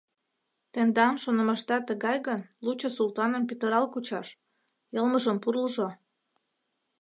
[0.73, 4.27] —Тендан шонымашда тыгай гын, лучо Султаным пӱтырал кучаш—
[4.93, 5.89] йылмыжым пурлжо.